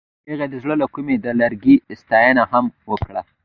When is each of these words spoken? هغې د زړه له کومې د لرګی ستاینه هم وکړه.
هغې 0.29 0.45
د 0.49 0.55
زړه 0.63 0.75
له 0.81 0.87
کومې 0.93 1.15
د 1.19 1.27
لرګی 1.39 1.75
ستاینه 2.01 2.43
هم 2.51 2.65
وکړه. 2.89 3.21